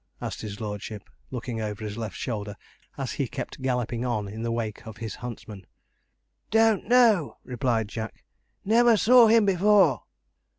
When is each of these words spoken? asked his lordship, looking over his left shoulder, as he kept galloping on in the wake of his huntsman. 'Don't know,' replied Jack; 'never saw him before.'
asked 0.19 0.41
his 0.41 0.59
lordship, 0.59 1.07
looking 1.29 1.61
over 1.61 1.83
his 1.83 1.95
left 1.95 2.15
shoulder, 2.17 2.55
as 2.97 3.11
he 3.11 3.27
kept 3.27 3.61
galloping 3.61 4.03
on 4.03 4.27
in 4.27 4.41
the 4.41 4.51
wake 4.51 4.87
of 4.87 4.97
his 4.97 5.17
huntsman. 5.21 5.67
'Don't 6.49 6.87
know,' 6.87 7.37
replied 7.43 7.87
Jack; 7.87 8.23
'never 8.65 8.97
saw 8.97 9.27
him 9.27 9.45
before.' 9.45 10.01